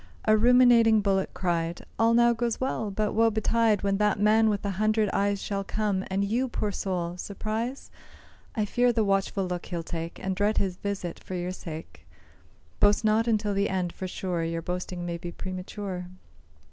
[0.25, 4.63] A ruminating bullock cried, "All now goes well; but woe betide When that man with
[4.63, 7.17] the hundred eyes Shall come, and you, poor soul!
[7.17, 7.91] surprise?
[8.55, 12.07] I fear the watchful look he'll take, And dread his visit for your sake;
[12.79, 16.07] Boast not until the end, for sure Your boasting may be premature."